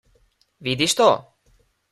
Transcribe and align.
Vidiš 0.67 0.97
to? 1.03 1.09